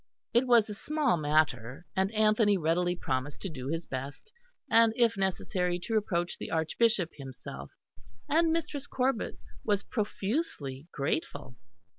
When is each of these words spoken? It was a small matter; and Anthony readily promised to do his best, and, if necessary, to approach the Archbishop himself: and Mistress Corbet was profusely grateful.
It 0.33 0.47
was 0.47 0.67
a 0.67 0.73
small 0.73 1.15
matter; 1.15 1.85
and 1.95 2.11
Anthony 2.15 2.57
readily 2.57 2.95
promised 2.95 3.39
to 3.43 3.49
do 3.49 3.67
his 3.67 3.85
best, 3.85 4.31
and, 4.67 4.93
if 4.95 5.15
necessary, 5.15 5.77
to 5.81 5.95
approach 5.95 6.39
the 6.39 6.49
Archbishop 6.49 7.11
himself: 7.13 7.69
and 8.27 8.51
Mistress 8.51 8.87
Corbet 8.87 9.37
was 9.63 9.83
profusely 9.83 10.87
grateful. 10.91 11.55